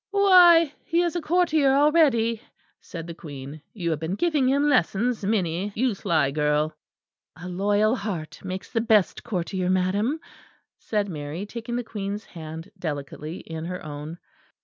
[0.09, 2.41] "Why, he is a courtier already,"
[2.79, 3.61] said the Queen.
[3.71, 6.75] "You have been giving him lessons, Minnie, you sly girl."
[7.37, 10.19] "A loyal heart makes the best courtier, madam,"
[10.79, 14.17] said Mary, taking the Queen's hand delicately in her own.